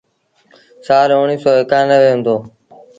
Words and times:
سآل 0.85 1.09
اُڻيٚه 1.17 1.37
سو 1.43 1.49
ايڪآنوي 1.59 2.07
هُݩدو۔ 2.11 2.35